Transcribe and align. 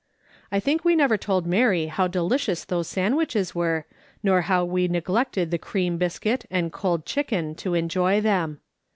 I 0.51 0.59
think 0.59 0.83
we 0.83 0.95
never 0.95 1.15
told 1.15 1.45
]\Iary 1.45 1.87
how 1.87 2.07
delicious 2.07 2.65
those 2.65 2.87
sandwiches 2.87 3.53
were, 3.53 3.85
nor 4.23 4.41
how 4.41 4.65
vre 4.65 4.87
neglected 4.89 5.51
tlie 5.51 5.61
cream 5.61 5.97
biscuit 5.99 6.43
and 6.49 6.73
cold 6.73 7.05
chicken 7.05 7.53
to 7.57 7.75
enjoy 7.75 8.19
them. 8.19 8.61